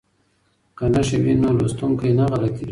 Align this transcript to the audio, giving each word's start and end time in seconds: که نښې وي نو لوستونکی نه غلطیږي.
که 0.77 0.85
نښې 0.93 1.17
وي 1.23 1.33
نو 1.41 1.49
لوستونکی 1.57 2.11
نه 2.19 2.25
غلطیږي. 2.31 2.67